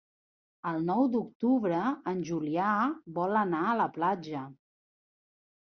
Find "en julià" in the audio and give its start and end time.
2.13-2.71